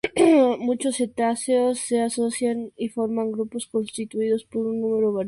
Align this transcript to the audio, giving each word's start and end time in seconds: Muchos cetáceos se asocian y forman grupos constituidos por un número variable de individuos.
Muchos 0.57 0.95
cetáceos 0.95 1.77
se 1.77 2.01
asocian 2.01 2.71
y 2.75 2.89
forman 2.89 3.31
grupos 3.31 3.67
constituidos 3.67 4.45
por 4.45 4.65
un 4.65 4.81
número 4.81 4.81
variable 4.81 4.89
de 4.89 4.95
individuos. 4.95 5.17